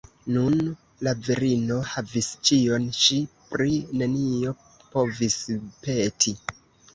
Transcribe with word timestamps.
Nun 0.35 0.53
la 1.07 1.11
virino 1.25 1.77
havis 1.89 2.29
ĉion, 2.49 2.87
ŝi 3.01 3.19
pri 3.51 3.69
nenio 4.01 4.55
povis 4.97 5.39
peti. 5.85 6.35